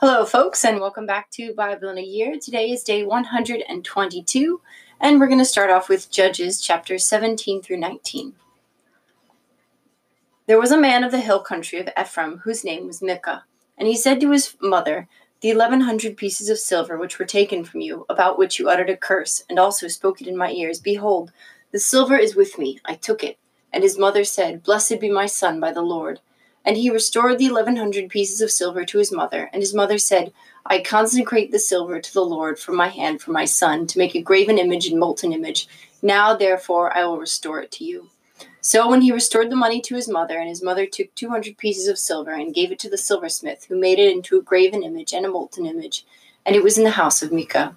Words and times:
Hello, 0.00 0.24
folks, 0.24 0.64
and 0.64 0.80
welcome 0.80 1.04
back 1.04 1.30
to 1.32 1.52
Bible 1.52 1.90
in 1.90 1.98
a 1.98 2.02
Year. 2.02 2.38
Today 2.40 2.70
is 2.70 2.82
day 2.82 3.04
122, 3.04 4.62
and 4.98 5.20
we're 5.20 5.26
going 5.26 5.38
to 5.38 5.44
start 5.44 5.68
off 5.68 5.90
with 5.90 6.10
Judges 6.10 6.58
chapter 6.58 6.96
17 6.96 7.60
through 7.60 7.76
19. 7.76 8.32
There 10.46 10.58
was 10.58 10.70
a 10.70 10.80
man 10.80 11.04
of 11.04 11.10
the 11.10 11.20
hill 11.20 11.40
country 11.40 11.80
of 11.80 11.90
Ephraim 12.00 12.38
whose 12.44 12.64
name 12.64 12.86
was 12.86 13.02
Micah, 13.02 13.44
and 13.76 13.86
he 13.86 13.94
said 13.94 14.22
to 14.22 14.30
his 14.30 14.56
mother, 14.62 15.06
The 15.42 15.50
eleven 15.50 15.82
hundred 15.82 16.16
pieces 16.16 16.48
of 16.48 16.58
silver 16.58 16.96
which 16.96 17.18
were 17.18 17.26
taken 17.26 17.62
from 17.62 17.82
you, 17.82 18.06
about 18.08 18.38
which 18.38 18.58
you 18.58 18.70
uttered 18.70 18.88
a 18.88 18.96
curse, 18.96 19.44
and 19.50 19.58
also 19.58 19.86
spoke 19.86 20.22
it 20.22 20.26
in 20.26 20.34
my 20.34 20.50
ears, 20.50 20.80
behold, 20.80 21.30
the 21.72 21.78
silver 21.78 22.16
is 22.16 22.34
with 22.34 22.58
me, 22.58 22.80
I 22.86 22.94
took 22.94 23.22
it. 23.22 23.36
And 23.70 23.82
his 23.82 23.98
mother 23.98 24.24
said, 24.24 24.62
Blessed 24.62 24.98
be 24.98 25.10
my 25.10 25.26
son 25.26 25.60
by 25.60 25.72
the 25.72 25.82
Lord. 25.82 26.20
And 26.64 26.76
he 26.76 26.90
restored 26.90 27.38
the 27.38 27.46
eleven 27.46 27.76
hundred 27.76 28.10
pieces 28.10 28.40
of 28.40 28.50
silver 28.50 28.84
to 28.84 28.98
his 28.98 29.10
mother. 29.10 29.48
And 29.52 29.62
his 29.62 29.74
mother 29.74 29.98
said, 29.98 30.32
I 30.66 30.80
consecrate 30.80 31.50
the 31.50 31.58
silver 31.58 32.00
to 32.00 32.14
the 32.14 32.24
Lord 32.24 32.58
from 32.58 32.76
my 32.76 32.88
hand 32.88 33.22
for 33.22 33.32
my 33.32 33.46
son, 33.46 33.86
to 33.86 33.98
make 33.98 34.14
a 34.14 34.20
graven 34.20 34.58
image 34.58 34.86
and 34.86 35.00
molten 35.00 35.32
image. 35.32 35.68
Now, 36.02 36.36
therefore, 36.36 36.96
I 36.96 37.04
will 37.04 37.18
restore 37.18 37.60
it 37.60 37.70
to 37.72 37.84
you. 37.84 38.10
So 38.60 38.88
when 38.88 39.00
he 39.00 39.10
restored 39.10 39.48
the 39.50 39.56
money 39.56 39.80
to 39.80 39.94
his 39.94 40.08
mother, 40.08 40.38
and 40.38 40.48
his 40.48 40.62
mother 40.62 40.84
took 40.86 41.14
two 41.14 41.30
hundred 41.30 41.56
pieces 41.56 41.88
of 41.88 41.98
silver 41.98 42.32
and 42.32 42.54
gave 42.54 42.70
it 42.70 42.78
to 42.80 42.90
the 42.90 42.98
silversmith, 42.98 43.64
who 43.64 43.78
made 43.78 43.98
it 43.98 44.12
into 44.12 44.38
a 44.38 44.42
graven 44.42 44.82
image 44.82 45.14
and 45.14 45.24
a 45.24 45.30
molten 45.30 45.64
image, 45.64 46.04
and 46.44 46.54
it 46.54 46.62
was 46.62 46.76
in 46.76 46.84
the 46.84 46.90
house 46.90 47.22
of 47.22 47.32
Micah. 47.32 47.74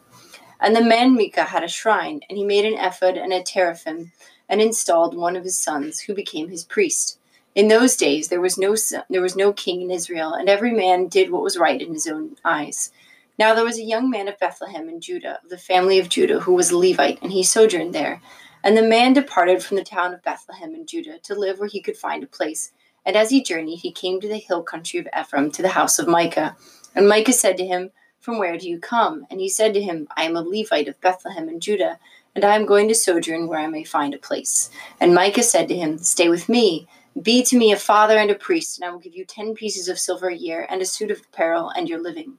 And 0.60 0.76
the 0.76 0.84
man 0.84 1.16
Micah 1.16 1.46
had 1.46 1.64
a 1.64 1.70
shrine, 1.70 2.20
and 2.30 2.38
he 2.38 2.44
made 2.44 2.66
an 2.66 2.78
ephod 2.78 3.18
and 3.18 3.32
a 3.32 3.42
teraphim, 3.42 4.12
and 4.50 4.62
installed 4.62 5.16
one 5.16 5.38
of 5.38 5.46
his 5.46 5.58
sons, 5.58 6.02
who 6.02 6.14
became 6.14 6.50
his 6.50 6.66
priest. 6.66 7.18
In 7.56 7.68
those 7.68 7.96
days 7.96 8.30
there 8.30 8.42
was 8.42 8.58
no 8.58 8.76
there 9.10 9.22
was 9.22 9.36
no 9.36 9.54
king 9.54 9.82
in 9.82 9.92
Israel, 9.92 10.34
and 10.34 10.50
every 10.50 10.72
man 10.72 11.08
did 11.08 11.32
what 11.32 11.44
was 11.44 11.58
right 11.58 11.82
in 11.82 11.94
his 11.94 12.08
own 12.08 12.36
eyes. 12.44 12.92
Now 13.38 13.54
there 13.54 13.66
was 13.66 13.78
a 13.78 13.84
young 13.84 14.10
man 14.10 14.28
of 14.28 14.40
Bethlehem 14.40 14.90
in 14.90 15.02
Judah, 15.02 15.40
of 15.44 15.50
the 15.50 15.58
family 15.58 16.00
of 16.00 16.10
Judah, 16.10 16.40
who 16.42 16.54
was 16.54 16.72
a 16.72 16.78
Levite, 16.78 17.20
and 17.22 17.32
he 17.32 17.44
sojourned 17.44 17.94
there. 17.94 18.22
And 18.64 18.78
the 18.78 18.82
man 18.82 19.14
departed 19.14 19.62
from 19.62 19.78
the 19.78 19.84
town 19.84 20.14
of 20.14 20.24
Bethlehem 20.24 20.74
in 20.74 20.86
Judah 20.86 21.20
to 21.20 21.36
live 21.36 21.60
where 21.60 21.68
he 21.68 21.82
could 21.82 21.98
find 21.98 22.24
a 22.24 22.28
place. 22.28 22.72
And 23.06 23.16
as 23.16 23.30
he 23.30 23.44
journeyed, 23.44 23.80
he 23.80 23.92
came 23.92 24.22
to 24.22 24.28
the 24.28 24.38
hill 24.38 24.64
country 24.64 25.00
of 25.00 25.08
Ephraim, 25.18 25.52
to 25.52 25.62
the 25.62 25.70
house 25.70 26.00
of 26.00 26.08
Micah. 26.08 26.56
And 26.96 27.08
Micah 27.08 27.34
said 27.34 27.58
to 27.58 27.66
him, 27.66 27.92
From 28.20 28.40
where 28.40 28.58
do 28.58 28.70
you 28.70 28.80
come? 28.80 29.28
And 29.30 29.42
he 29.42 29.50
said 29.50 29.74
to 29.74 29.82
him, 29.82 30.08
I 30.16 30.24
am 30.24 30.38
a 30.38 30.42
Levite 30.42 30.88
of 30.88 31.02
Bethlehem 31.02 31.50
in 31.50 31.60
Judah, 31.60 32.00
and 32.34 32.46
I 32.46 32.56
am 32.56 32.66
going 32.66 32.88
to 32.88 32.96
sojourn 32.96 33.48
where 33.48 33.60
I 33.60 33.68
may 33.68 33.84
find 33.84 34.14
a 34.14 34.20
place. 34.20 34.70
And 35.00 35.14
Micah 35.14 35.44
said 35.44 35.68
to 35.68 35.76
him, 35.76 35.98
Stay 35.98 36.30
with 36.30 36.48
me 36.48 36.88
be 37.22 37.44
to 37.44 37.58
me 37.58 37.72
a 37.72 37.78
father 37.78 38.18
and 38.18 38.32
a 38.32 38.36
priest, 38.36 38.78
and 38.78 38.86
I 38.86 38.92
will 38.92 39.00
give 39.00 39.16
you 39.16 39.26
ten 39.26 39.54
pieces 39.54 39.88
of 39.88 40.00
silver 40.00 40.30
a 40.30 40.36
year, 40.36 40.68
and 40.70 40.82
a 40.82 40.86
suit 40.86 41.12
of 41.12 41.22
apparel, 41.22 41.70
and 41.70 41.88
your 41.88 42.02
living. 42.02 42.38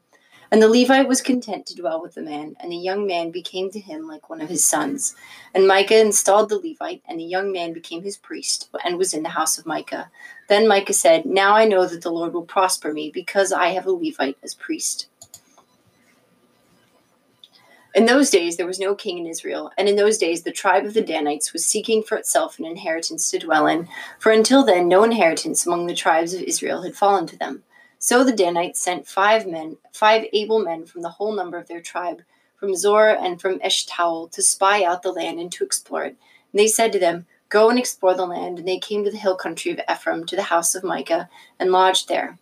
And 0.50 0.62
the 0.62 0.68
Levite 0.68 1.08
was 1.08 1.20
content 1.20 1.66
to 1.66 1.74
dwell 1.74 2.00
with 2.00 2.14
the 2.14 2.22
man, 2.22 2.54
and 2.60 2.70
the 2.70 2.76
young 2.76 3.06
man 3.06 3.30
became 3.30 3.70
to 3.70 3.80
him 3.80 4.06
like 4.06 4.28
one 4.28 4.40
of 4.40 4.48
his 4.48 4.64
sons. 4.64 5.16
And 5.54 5.66
Micah 5.66 6.00
installed 6.00 6.48
the 6.48 6.58
Levite, 6.58 7.02
and 7.08 7.18
the 7.18 7.24
young 7.24 7.50
man 7.50 7.72
became 7.72 8.02
his 8.02 8.16
priest, 8.16 8.68
and 8.84 8.98
was 8.98 9.14
in 9.14 9.22
the 9.22 9.30
house 9.30 9.58
of 9.58 9.66
Micah. 9.66 10.10
Then 10.48 10.68
Micah 10.68 10.92
said, 10.92 11.24
Now 11.24 11.56
I 11.56 11.64
know 11.64 11.86
that 11.86 12.02
the 12.02 12.12
Lord 12.12 12.34
will 12.34 12.44
prosper 12.44 12.92
me, 12.92 13.10
because 13.10 13.52
I 13.52 13.68
have 13.68 13.86
a 13.86 13.90
Levite 13.90 14.38
as 14.42 14.54
priest. 14.54 15.08
In 17.94 18.06
those 18.06 18.28
days 18.28 18.56
there 18.56 18.66
was 18.66 18.80
no 18.80 18.96
king 18.96 19.18
in 19.18 19.26
Israel, 19.26 19.70
and 19.78 19.88
in 19.88 19.94
those 19.94 20.18
days 20.18 20.42
the 20.42 20.50
tribe 20.50 20.84
of 20.84 20.94
the 20.94 21.00
Danites 21.00 21.52
was 21.52 21.64
seeking 21.64 22.02
for 22.02 22.18
itself 22.18 22.58
an 22.58 22.64
inheritance 22.64 23.30
to 23.30 23.38
dwell 23.38 23.68
in, 23.68 23.88
for 24.18 24.32
until 24.32 24.64
then 24.64 24.88
no 24.88 25.04
inheritance 25.04 25.64
among 25.64 25.86
the 25.86 25.94
tribes 25.94 26.34
of 26.34 26.42
Israel 26.42 26.82
had 26.82 26.96
fallen 26.96 27.26
to 27.28 27.38
them. 27.38 27.62
So 28.00 28.24
the 28.24 28.32
Danites 28.32 28.80
sent 28.80 29.06
five 29.06 29.46
men, 29.46 29.76
five 29.92 30.26
able 30.32 30.58
men 30.58 30.86
from 30.86 31.02
the 31.02 31.10
whole 31.10 31.32
number 31.32 31.56
of 31.56 31.68
their 31.68 31.80
tribe, 31.80 32.22
from 32.56 32.74
Zorah 32.74 33.22
and 33.22 33.40
from 33.40 33.60
Eshtaol, 33.60 34.30
to 34.32 34.42
spy 34.42 34.82
out 34.82 35.02
the 35.02 35.12
land 35.12 35.38
and 35.38 35.52
to 35.52 35.64
explore 35.64 36.02
it. 36.04 36.16
And 36.52 36.60
they 36.60 36.66
said 36.66 36.92
to 36.92 36.98
them, 36.98 37.26
Go 37.48 37.70
and 37.70 37.78
explore 37.78 38.14
the 38.14 38.26
land. 38.26 38.58
And 38.58 38.66
they 38.66 38.78
came 38.78 39.04
to 39.04 39.10
the 39.10 39.16
hill 39.16 39.36
country 39.36 39.70
of 39.70 39.80
Ephraim, 39.88 40.26
to 40.26 40.34
the 40.34 40.42
house 40.42 40.74
of 40.74 40.82
Micah, 40.82 41.28
and 41.60 41.70
lodged 41.70 42.08
there. 42.08 42.38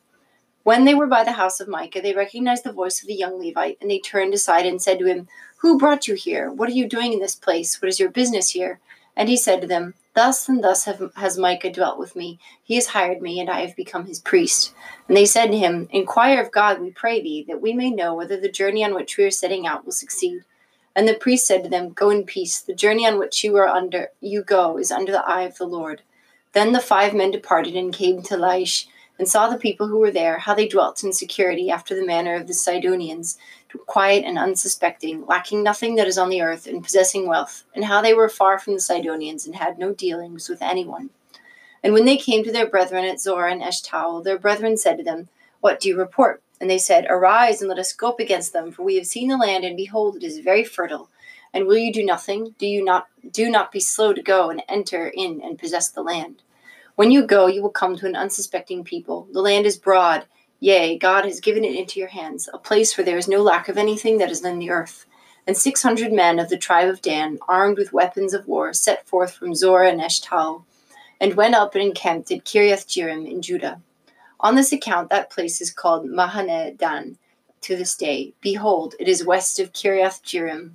When 0.65 0.85
they 0.85 0.95
were 0.95 1.09
by 1.09 1.25
the 1.25 1.33
house 1.33 1.59
of 1.59 1.67
Micah, 1.67 2.01
they 2.01 2.15
recognized 2.15 2.63
the 2.63 2.73
voice 2.73 3.03
of 3.03 3.09
the 3.09 3.15
young 3.15 3.39
Levite, 3.39 3.79
and 3.81 3.91
they 3.91 3.99
turned 3.99 4.33
aside 4.33 4.65
and 4.65 4.81
said 4.81 4.99
to 5.01 5.07
him, 5.07 5.27
Who 5.59 5.79
brought 5.79 6.07
you 6.07 6.15
here? 6.15 6.53
What 6.53 6.69
are 6.69 6.73
you 6.73 6.89
doing 6.89 7.13
in 7.13 7.19
this 7.19 7.35
place? 7.35 7.83
What 7.83 7.89
is 7.89 7.99
your 7.99 8.11
business 8.11 8.51
here? 8.51 8.79
And 9.17 9.29
he 9.29 9.37
said 9.37 9.61
to 9.61 9.67
them, 9.67 9.95
Thus 10.15 10.49
and 10.49 10.63
thus 10.63 10.85
have, 10.85 11.11
has 11.17 11.37
Micah 11.37 11.73
dwelt 11.73 11.99
with 11.99 12.15
me. 12.15 12.39
He 12.63 12.77
has 12.77 12.89
hired 12.89 13.21
me, 13.21 13.41
and 13.41 13.51
I 13.51 13.61
have 13.63 13.75
become 13.75 14.07
his 14.07 14.21
priest. 14.21 14.73
And 15.09 15.17
they 15.17 15.25
said 15.25 15.47
to 15.47 15.59
him, 15.59 15.89
Inquire 15.91 16.41
of 16.41 16.53
God, 16.53 16.81
we 16.81 16.91
pray 16.91 17.21
thee, 17.21 17.45
that 17.49 17.61
we 17.61 17.73
may 17.73 17.91
know 17.91 18.15
whether 18.15 18.39
the 18.39 18.51
journey 18.51 18.85
on 18.85 18.95
which 18.95 19.17
we 19.17 19.25
are 19.25 19.31
setting 19.31 19.67
out 19.67 19.85
will 19.85 19.93
succeed. 19.93 20.45
And 20.95 21.09
the 21.09 21.15
priest 21.15 21.47
said 21.47 21.65
to 21.65 21.71
them, 21.71 21.91
Go 21.91 22.11
in 22.11 22.25
peace. 22.25 22.61
The 22.61 22.75
journey 22.75 23.07
on 23.07 23.19
which 23.19 23.43
you 23.43 23.57
are 23.57 23.67
under 23.67 24.09
you 24.21 24.43
go 24.43 24.79
is 24.79 24.93
under 24.93 25.11
the 25.11 25.27
eye 25.27 25.43
of 25.43 25.57
the 25.57 25.67
Lord. 25.67 26.03
Then 26.53 26.73
the 26.73 26.81
five 26.81 27.15
men 27.15 27.31
departed 27.31 27.75
and 27.75 27.93
came 27.93 28.23
to 28.23 28.37
Laish 28.37 28.87
and 29.23 29.29
saw 29.29 29.49
the 29.49 29.57
people 29.57 29.87
who 29.87 30.01
were 30.01 30.11
there, 30.11 30.37
how 30.39 30.53
they 30.53 30.67
dwelt 30.67 31.05
in 31.05 31.13
security 31.13 31.71
after 31.71 31.95
the 31.95 32.05
manner 32.05 32.35
of 32.35 32.49
the 32.49 32.53
Sidonians, 32.53 33.39
quiet 33.87 34.25
and 34.25 34.37
unsuspecting, 34.37 35.25
lacking 35.27 35.63
nothing 35.63 35.95
that 35.95 36.09
is 36.09 36.19
on 36.19 36.29
the 36.29 36.43
earth, 36.43 36.67
and 36.67 36.83
possessing 36.83 37.29
wealth, 37.29 37.63
and 37.73 37.85
how 37.85 38.03
they 38.03 38.15
were 38.15 38.29
far 38.29 38.59
from 38.59 38.75
the 38.75 38.81
Sidonians, 38.81 39.47
and 39.47 39.55
had 39.55 39.79
no 39.79 39.93
dealings 39.95 40.49
with 40.49 40.61
anyone. 40.61 41.11
And 41.85 41.93
when 41.93 42.05
they 42.05 42.17
came 42.17 42.43
to 42.43 42.51
their 42.51 42.67
brethren 42.67 43.05
at 43.05 43.21
Zorah 43.21 43.53
and 43.53 43.63
Eshtaol, 43.63 44.25
their 44.25 44.41
brethren 44.41 44.77
said 44.77 44.99
to 44.99 45.05
them, 45.05 45.29
What 45.61 45.79
do 45.79 45.89
you 45.89 45.97
report? 45.97 46.43
And 46.61 46.69
they 46.69 46.79
said, 46.79 47.07
Arise 47.09 47.61
and 47.61 47.69
let 47.69 47.79
us 47.79 47.93
go 47.93 48.09
up 48.09 48.19
against 48.19 48.53
them, 48.53 48.73
for 48.73 48.83
we 48.83 48.97
have 48.97 49.07
seen 49.07 49.29
the 49.29 49.37
land, 49.37 49.63
and 49.63 49.77
behold, 49.77 50.17
it 50.17 50.25
is 50.25 50.41
very 50.41 50.65
fertile. 50.65 51.11
And 51.55 51.69
will 51.69 51.79
you 51.79 51.93
do 51.93 52.05
nothing? 52.05 52.57
Do 52.59 52.67
you 52.67 52.85
not 52.85 53.07
do 53.31 53.49
not 53.49 53.71
be 53.71 53.79
slow 53.79 54.15
to 54.15 54.21
go 54.21 54.51
and 54.51 54.65
enter 54.69 55.07
in 55.07 55.41
and 55.43 55.61
possess 55.61 55.89
the 55.89 56.03
land? 56.03 56.43
When 56.97 57.11
you 57.11 57.27
go, 57.27 57.47
you 57.47 57.63
will 57.63 57.71
come 57.71 57.97
to 57.97 58.07
an 58.07 58.17
unsuspecting 58.17 58.85
people. 58.85 59.27
The 59.33 59.41
land 59.41 59.67
is 59.67 59.79
broad. 59.79 60.27
Yea, 60.61 60.99
God 60.99 61.25
has 61.25 61.41
given 61.41 61.65
it 61.65 61.75
into 61.75 61.99
your 61.99 62.09
hands, 62.09 62.49
a 62.53 62.59
place 62.59 62.97
where 62.97 63.05
there 63.05 63.17
is 63.19 63.27
no 63.27 63.43
lack 63.43 63.69
of 63.69 63.79
anything 63.79 64.19
that 64.19 64.31
is 64.31 64.45
in 64.45 64.59
the 64.59 64.71
earth. 64.71 65.07
And 65.47 65.57
six 65.57 65.83
hundred 65.83 66.13
men 66.13 66.39
of 66.39 66.51
the 66.51 66.57
tribe 66.59 66.89
of 66.89 67.03
Dan, 67.03 67.39
armed 67.49 67.79
with 67.79 67.93
weapons 67.93 68.33
of 68.35 68.47
war, 68.47 68.73
set 68.73 69.09
forth 69.09 69.33
from 69.33 69.55
Zorah 69.55 69.91
and 69.91 70.01
Eshtaol, 70.01 70.65
and 71.21 71.35
went 71.35 71.55
up 71.55 71.75
and 71.75 71.83
encamped 71.83 72.31
at 72.31 72.45
Kiriath 72.45 72.87
Jearim 72.87 73.29
in 73.29 73.43
Judah. 73.43 73.81
On 74.39 74.55
this 74.55 74.73
account, 74.73 75.09
that 75.11 75.31
place 75.31 75.61
is 75.61 75.73
called 75.73 76.07
Mahaneh 76.07 76.77
Dan 76.77 77.17
to 77.63 77.77
this 77.77 77.97
day. 77.97 78.35
Behold, 78.41 78.95
it 79.01 79.09
is 79.09 79.25
west 79.25 79.59
of 79.59 79.73
Kiriath 79.73 80.23
Jearim. 80.23 80.73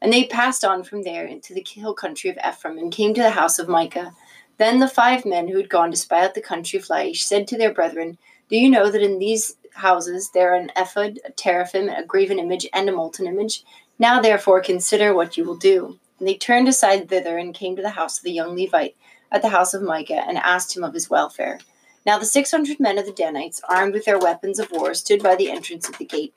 And 0.00 0.12
they 0.12 0.24
passed 0.24 0.64
on 0.64 0.82
from 0.82 1.02
there 1.02 1.26
into 1.26 1.54
the 1.54 1.64
hill 1.66 1.94
country 1.94 2.30
of 2.30 2.38
Ephraim, 2.46 2.78
and 2.78 2.90
came 2.90 3.14
to 3.14 3.22
the 3.22 3.30
house 3.30 3.58
of 3.58 3.68
Micah. 3.68 4.12
Then 4.58 4.80
the 4.80 4.88
five 4.88 5.26
men 5.26 5.48
who 5.48 5.56
had 5.56 5.68
gone 5.68 5.90
to 5.90 5.96
spy 5.96 6.24
out 6.24 6.34
the 6.34 6.40
country 6.40 6.78
of 6.78 6.86
Laish 6.86 7.22
said 7.22 7.46
to 7.48 7.58
their 7.58 7.72
brethren, 7.72 8.18
Do 8.48 8.56
you 8.56 8.70
know 8.70 8.90
that 8.90 9.02
in 9.02 9.18
these 9.18 9.56
houses 9.74 10.30
there 10.32 10.52
are 10.52 10.56
an 10.56 10.72
ephod, 10.76 11.18
a 11.24 11.30
teraphim, 11.30 11.88
a 11.88 12.04
graven 12.04 12.38
image, 12.38 12.66
and 12.72 12.88
a 12.88 12.92
molten 12.92 13.26
image? 13.26 13.64
Now 13.98 14.20
therefore 14.20 14.60
consider 14.62 15.14
what 15.14 15.36
you 15.36 15.44
will 15.44 15.56
do. 15.56 15.98
And 16.18 16.26
they 16.26 16.36
turned 16.36 16.68
aside 16.68 17.08
thither 17.08 17.36
and 17.36 17.54
came 17.54 17.76
to 17.76 17.82
the 17.82 17.90
house 17.90 18.18
of 18.18 18.24
the 18.24 18.32
young 18.32 18.56
Levite, 18.56 18.96
at 19.30 19.42
the 19.42 19.50
house 19.50 19.74
of 19.74 19.82
Micah, 19.82 20.24
and 20.26 20.38
asked 20.38 20.76
him 20.76 20.84
of 20.84 20.94
his 20.94 21.10
welfare. 21.10 21.58
Now 22.06 22.18
the 22.18 22.24
six 22.24 22.50
hundred 22.50 22.80
men 22.80 22.98
of 22.98 23.04
the 23.04 23.12
Danites, 23.12 23.60
armed 23.68 23.92
with 23.92 24.04
their 24.04 24.18
weapons 24.18 24.58
of 24.58 24.70
war, 24.70 24.94
stood 24.94 25.22
by 25.22 25.34
the 25.36 25.50
entrance 25.50 25.88
of 25.88 25.98
the 25.98 26.04
gate. 26.04 26.32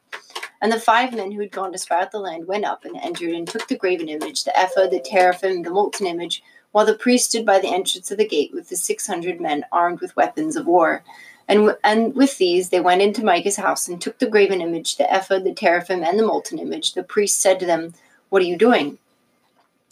And 0.61 0.71
the 0.71 0.79
five 0.79 1.13
men 1.13 1.31
who 1.31 1.39
had 1.39 1.51
gone 1.51 1.71
to 1.71 1.77
spy 1.77 2.01
out 2.01 2.11
the 2.11 2.19
land 2.19 2.47
went 2.47 2.65
up 2.65 2.83
and 2.83 2.97
entered 2.97 3.33
and 3.33 3.47
took 3.47 3.67
the 3.67 3.77
graven 3.77 4.09
image, 4.09 4.43
the 4.43 4.51
ephod, 4.55 4.91
the 4.91 4.99
teraphim, 4.99 5.63
the 5.63 5.69
molten 5.69 6.05
image, 6.05 6.43
while 6.71 6.85
the 6.85 6.93
priest 6.93 7.29
stood 7.29 7.45
by 7.45 7.59
the 7.59 7.67
entrance 7.67 8.11
of 8.11 8.17
the 8.17 8.27
gate 8.27 8.51
with 8.53 8.69
the 8.69 8.75
six 8.75 9.07
hundred 9.07 9.41
men 9.41 9.65
armed 9.71 10.01
with 10.01 10.15
weapons 10.15 10.55
of 10.55 10.65
war. 10.65 11.03
And, 11.47 11.75
and 11.83 12.15
with 12.15 12.37
these 12.37 12.69
they 12.69 12.79
went 12.79 13.01
into 13.01 13.23
Micah's 13.23 13.55
house 13.55 13.87
and 13.87 13.99
took 13.99 14.19
the 14.19 14.29
graven 14.29 14.61
image, 14.61 14.97
the 14.97 15.07
ephod, 15.13 15.43
the 15.43 15.53
teraphim, 15.53 16.03
and 16.03 16.19
the 16.19 16.25
molten 16.25 16.59
image. 16.59 16.93
The 16.93 17.03
priest 17.03 17.39
said 17.39 17.59
to 17.59 17.65
them, 17.65 17.95
What 18.29 18.43
are 18.43 18.45
you 18.45 18.57
doing? 18.57 18.99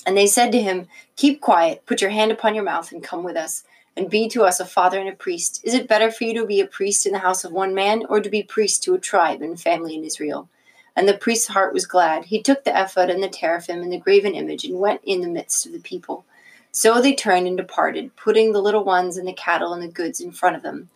And 0.05 0.15
they 0.15 0.27
said 0.27 0.51
to 0.51 0.61
him, 0.61 0.87
Keep 1.15 1.41
quiet, 1.41 1.85
put 1.85 2.01
your 2.01 2.11
hand 2.11 2.31
upon 2.31 2.53
your 2.53 2.63
mouth, 2.63 2.91
and 2.91 3.03
come 3.03 3.23
with 3.23 3.35
us, 3.35 3.63
and 3.97 4.09
be 4.09 4.29
to 4.29 4.43
us 4.43 4.59
a 4.59 4.65
father 4.65 4.99
and 4.99 5.09
a 5.09 5.13
priest. 5.13 5.61
Is 5.63 5.73
it 5.73 5.87
better 5.87 6.11
for 6.11 6.23
you 6.23 6.33
to 6.35 6.45
be 6.45 6.61
a 6.61 6.67
priest 6.67 7.05
in 7.05 7.11
the 7.11 7.19
house 7.19 7.43
of 7.43 7.51
one 7.51 7.73
man, 7.73 8.03
or 8.07 8.21
to 8.21 8.29
be 8.29 8.43
priest 8.43 8.83
to 8.83 8.93
a 8.93 8.99
tribe 8.99 9.41
and 9.41 9.59
family 9.59 9.95
in 9.95 10.05
Israel? 10.05 10.47
And 10.95 11.09
the 11.09 11.17
priest's 11.17 11.47
heart 11.47 11.73
was 11.73 11.85
glad. 11.85 12.25
He 12.25 12.41
took 12.41 12.63
the 12.63 12.81
ephod 12.81 13.09
and 13.09 13.21
the 13.21 13.27
teraphim 13.27 13.81
and 13.81 13.91
the 13.91 13.99
graven 13.99 14.33
image, 14.33 14.63
and 14.63 14.79
went 14.79 15.01
in 15.03 15.21
the 15.21 15.27
midst 15.27 15.65
of 15.65 15.73
the 15.73 15.79
people. 15.79 16.23
So 16.71 17.01
they 17.01 17.15
turned 17.15 17.47
and 17.47 17.57
departed, 17.57 18.15
putting 18.15 18.51
the 18.51 18.61
little 18.61 18.83
ones 18.83 19.17
and 19.17 19.27
the 19.27 19.33
cattle 19.33 19.73
and 19.73 19.81
the 19.81 19.87
goods 19.87 20.19
in 20.19 20.31
front 20.31 20.55
of 20.55 20.63
them. 20.63 20.89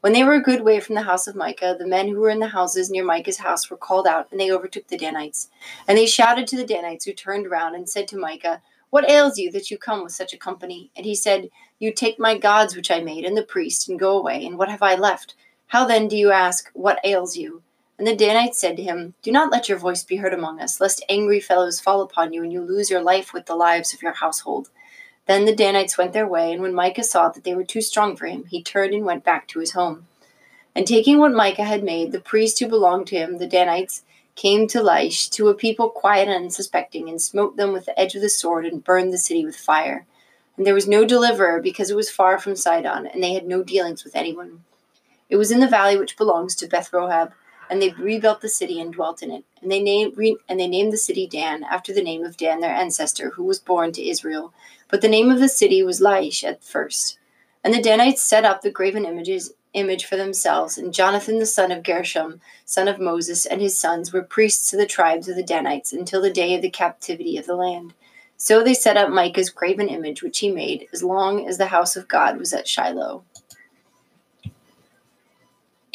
When 0.00 0.12
they 0.12 0.22
were 0.22 0.34
a 0.34 0.42
good 0.42 0.62
way 0.62 0.78
from 0.78 0.94
the 0.94 1.02
house 1.02 1.26
of 1.26 1.34
Micah, 1.34 1.74
the 1.76 1.86
men 1.86 2.08
who 2.08 2.20
were 2.20 2.30
in 2.30 2.38
the 2.38 2.48
houses 2.48 2.88
near 2.88 3.04
Micah's 3.04 3.38
house 3.38 3.68
were 3.68 3.76
called 3.76 4.06
out, 4.06 4.28
and 4.30 4.38
they 4.38 4.50
overtook 4.50 4.86
the 4.86 4.96
Danites. 4.96 5.50
And 5.88 5.98
they 5.98 6.06
shouted 6.06 6.46
to 6.48 6.56
the 6.56 6.66
Danites, 6.66 7.04
who 7.04 7.12
turned 7.12 7.50
round 7.50 7.74
and 7.74 7.88
said 7.88 8.06
to 8.08 8.16
Micah, 8.16 8.62
What 8.90 9.10
ails 9.10 9.38
you 9.38 9.50
that 9.50 9.72
you 9.72 9.76
come 9.76 10.04
with 10.04 10.12
such 10.12 10.32
a 10.32 10.38
company? 10.38 10.90
And 10.96 11.04
he 11.04 11.16
said, 11.16 11.50
You 11.80 11.92
take 11.92 12.20
my 12.20 12.38
gods 12.38 12.76
which 12.76 12.92
I 12.92 13.00
made, 13.00 13.24
and 13.24 13.36
the 13.36 13.42
priest, 13.42 13.88
and 13.88 13.98
go 13.98 14.16
away, 14.16 14.46
and 14.46 14.56
what 14.56 14.68
have 14.68 14.82
I 14.82 14.94
left? 14.94 15.34
How 15.66 15.84
then 15.84 16.06
do 16.06 16.16
you 16.16 16.30
ask, 16.30 16.70
What 16.74 17.00
ails 17.02 17.36
you? 17.36 17.62
And 17.98 18.06
the 18.06 18.14
Danites 18.14 18.60
said 18.60 18.76
to 18.76 18.82
him, 18.84 19.14
Do 19.22 19.32
not 19.32 19.50
let 19.50 19.68
your 19.68 19.78
voice 19.78 20.04
be 20.04 20.16
heard 20.16 20.32
among 20.32 20.60
us, 20.60 20.80
lest 20.80 21.04
angry 21.08 21.40
fellows 21.40 21.80
fall 21.80 22.02
upon 22.02 22.32
you, 22.32 22.44
and 22.44 22.52
you 22.52 22.62
lose 22.62 22.88
your 22.88 23.02
life 23.02 23.32
with 23.32 23.46
the 23.46 23.56
lives 23.56 23.92
of 23.92 24.00
your 24.00 24.12
household. 24.12 24.70
Then 25.28 25.44
the 25.44 25.54
Danites 25.54 25.98
went 25.98 26.14
their 26.14 26.26
way, 26.26 26.52
and 26.52 26.62
when 26.62 26.74
Micah 26.74 27.04
saw 27.04 27.28
that 27.28 27.44
they 27.44 27.54
were 27.54 27.62
too 27.62 27.82
strong 27.82 28.16
for 28.16 28.26
him, 28.26 28.46
he 28.46 28.62
turned 28.62 28.94
and 28.94 29.04
went 29.04 29.24
back 29.24 29.46
to 29.48 29.60
his 29.60 29.72
home. 29.72 30.06
And 30.74 30.86
taking 30.86 31.18
what 31.18 31.32
Micah 31.32 31.64
had 31.64 31.84
made, 31.84 32.12
the 32.12 32.20
priests 32.20 32.58
who 32.58 32.66
belonged 32.66 33.08
to 33.08 33.16
him, 33.16 33.36
the 33.36 33.46
Danites, 33.46 34.04
came 34.36 34.66
to 34.68 34.78
Laish, 34.80 35.28
to 35.32 35.48
a 35.48 35.54
people 35.54 35.90
quiet 35.90 36.28
and 36.28 36.44
unsuspecting, 36.44 37.10
and 37.10 37.20
smote 37.20 37.58
them 37.58 37.74
with 37.74 37.84
the 37.84 38.00
edge 38.00 38.14
of 38.14 38.22
the 38.22 38.30
sword, 38.30 38.64
and 38.64 38.82
burned 38.82 39.12
the 39.12 39.18
city 39.18 39.44
with 39.44 39.56
fire. 39.56 40.06
And 40.56 40.66
there 40.66 40.74
was 40.74 40.88
no 40.88 41.04
deliverer, 41.04 41.60
because 41.60 41.90
it 41.90 41.96
was 41.96 42.10
far 42.10 42.38
from 42.38 42.56
Sidon, 42.56 43.06
and 43.06 43.22
they 43.22 43.34
had 43.34 43.46
no 43.46 43.62
dealings 43.62 44.04
with 44.04 44.16
anyone. 44.16 44.64
It 45.28 45.36
was 45.36 45.50
in 45.50 45.60
the 45.60 45.68
valley 45.68 45.98
which 45.98 46.16
belongs 46.16 46.54
to 46.54 46.66
Beth 46.66 46.90
Rehob, 46.90 47.32
and 47.70 47.80
they 47.80 47.90
rebuilt 47.90 48.40
the 48.40 48.48
city 48.48 48.80
and 48.80 48.92
dwelt 48.92 49.22
in 49.22 49.30
it. 49.30 49.44
And 49.62 49.70
they 49.70 49.80
named 49.80 50.16
re- 50.16 50.36
and 50.48 50.58
they 50.58 50.68
named 50.68 50.92
the 50.92 50.98
city 50.98 51.26
Dan 51.26 51.64
after 51.64 51.92
the 51.92 52.02
name 52.02 52.24
of 52.24 52.36
Dan 52.36 52.60
their 52.60 52.74
ancestor, 52.74 53.30
who 53.30 53.44
was 53.44 53.58
born 53.58 53.92
to 53.92 54.08
Israel. 54.08 54.52
But 54.88 55.00
the 55.00 55.08
name 55.08 55.30
of 55.30 55.40
the 55.40 55.48
city 55.48 55.82
was 55.82 56.00
Laish 56.00 56.44
at 56.44 56.64
first. 56.64 57.18
And 57.62 57.74
the 57.74 57.82
Danites 57.82 58.22
set 58.22 58.44
up 58.44 58.62
the 58.62 58.70
graven 58.70 59.04
images 59.04 59.52
image 59.74 60.04
for 60.04 60.16
themselves, 60.16 60.78
and 60.78 60.94
Jonathan 60.94 61.38
the 61.38 61.46
son 61.46 61.70
of 61.70 61.82
Gershom, 61.82 62.40
son 62.64 62.88
of 62.88 62.98
Moses, 62.98 63.46
and 63.46 63.60
his 63.60 63.78
sons 63.78 64.12
were 64.12 64.22
priests 64.22 64.70
to 64.70 64.76
the 64.76 64.86
tribes 64.86 65.28
of 65.28 65.36
the 65.36 65.42
Danites 65.42 65.92
until 65.92 66.22
the 66.22 66.32
day 66.32 66.54
of 66.54 66.62
the 66.62 66.70
captivity 66.70 67.36
of 67.36 67.46
the 67.46 67.54
land. 67.54 67.94
So 68.36 68.62
they 68.62 68.74
set 68.74 68.96
up 68.96 69.10
Micah's 69.10 69.50
graven 69.50 69.88
image 69.88 70.22
which 70.22 70.38
he 70.38 70.50
made, 70.50 70.86
as 70.92 71.02
long 71.02 71.46
as 71.46 71.58
the 71.58 71.66
house 71.66 71.96
of 71.96 72.08
God 72.08 72.38
was 72.38 72.52
at 72.52 72.68
Shiloh. 72.68 73.24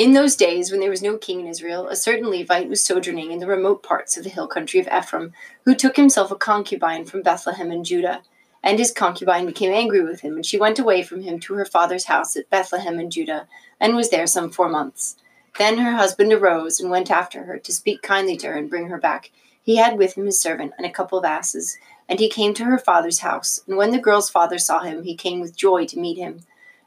In 0.04 0.12
those 0.12 0.36
days, 0.36 0.70
when 0.70 0.82
there 0.82 0.90
was 0.90 1.02
no 1.02 1.18
king 1.18 1.40
in 1.40 1.48
Israel, 1.48 1.88
a 1.88 1.96
certain 1.96 2.30
Levite 2.30 2.68
was 2.68 2.84
sojourning 2.84 3.32
in 3.32 3.40
the 3.40 3.48
remote 3.48 3.84
parts 3.84 4.18
of 4.18 4.26
the 4.26 4.30
hill 4.30 4.48
country 4.48 4.82
of 4.82 4.90
Ephraim, 4.92 5.32
who 5.64 5.74
took 5.74 5.96
himself 5.96 6.30
a 6.30 6.36
concubine 6.36 7.06
from 7.06 7.22
Bethlehem 7.22 7.72
in 7.72 7.86
Judah. 7.86 8.22
And 8.62 8.80
his 8.80 8.92
concubine 8.92 9.46
became 9.46 9.72
angry 9.72 10.04
with 10.04 10.20
him, 10.20 10.36
and 10.36 10.46
she 10.46 10.60
went 10.60 10.78
away 10.78 11.04
from 11.04 11.22
him 11.22 11.40
to 11.40 11.54
her 11.54 11.64
father's 11.64 12.08
house 12.08 12.36
at 12.36 12.50
Bethlehem 12.50 13.00
in 13.00 13.12
Judah, 13.12 13.48
and 13.80 13.96
was 13.96 14.10
there 14.10 14.28
some 14.28 14.50
four 14.50 14.68
months. 14.68 15.16
Then 15.58 15.78
her 15.78 15.94
husband 15.94 16.34
arose 16.34 16.82
and 16.82 16.92
went 16.92 17.10
after 17.10 17.46
her 17.46 17.58
to 17.60 17.72
speak 17.72 18.02
kindly 18.02 18.36
to 18.40 18.48
her 18.48 18.56
and 18.56 18.70
bring 18.70 18.88
her 18.88 19.00
back. 19.00 19.32
He 19.62 19.78
had 19.78 19.98
with 19.98 20.18
him 20.18 20.26
his 20.26 20.38
servant 20.38 20.74
and 20.78 20.86
a 20.86 20.92
couple 20.92 21.18
of 21.18 21.24
asses, 21.24 21.78
and 22.10 22.20
he 22.20 22.28
came 22.28 22.54
to 22.56 22.66
her 22.66 22.78
father's 22.78 23.20
house. 23.20 23.62
And 23.68 23.78
when 23.78 23.92
the 23.92 24.00
girl's 24.00 24.30
father 24.30 24.58
saw 24.58 24.82
him, 24.82 25.04
he 25.04 25.16
came 25.16 25.40
with 25.40 25.56
joy 25.56 25.86
to 25.86 25.98
meet 25.98 26.18
him. 26.18 26.42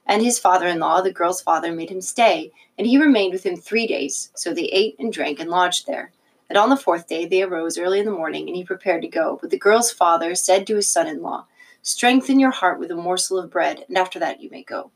And 0.06 0.22
his 0.22 0.38
father 0.38 0.66
in 0.66 0.78
law, 0.78 1.00
the 1.00 1.12
girl's 1.12 1.40
father, 1.40 1.72
made 1.72 1.90
him 1.90 2.00
stay, 2.00 2.52
and 2.78 2.86
he 2.86 2.98
remained 2.98 3.32
with 3.32 3.44
him 3.44 3.56
three 3.56 3.86
days. 3.86 4.30
So 4.34 4.54
they 4.54 4.66
ate 4.66 4.96
and 4.98 5.12
drank 5.12 5.40
and 5.40 5.50
lodged 5.50 5.86
there. 5.86 6.12
And 6.48 6.56
on 6.56 6.70
the 6.70 6.76
fourth 6.76 7.08
day 7.08 7.26
they 7.26 7.42
arose 7.42 7.76
early 7.76 7.98
in 7.98 8.06
the 8.06 8.12
morning, 8.12 8.46
and 8.46 8.56
he 8.56 8.64
prepared 8.64 9.02
to 9.02 9.08
go. 9.08 9.38
But 9.40 9.50
the 9.50 9.58
girl's 9.58 9.90
father 9.90 10.34
said 10.34 10.66
to 10.66 10.76
his 10.76 10.88
son 10.88 11.08
in 11.08 11.22
law, 11.22 11.46
Strengthen 11.82 12.40
your 12.40 12.50
heart 12.50 12.78
with 12.78 12.90
a 12.90 12.96
morsel 12.96 13.38
of 13.38 13.50
bread, 13.50 13.84
and 13.88 13.98
after 13.98 14.18
that 14.18 14.40
you 14.40 14.50
may 14.50 14.62
go. 14.62 14.90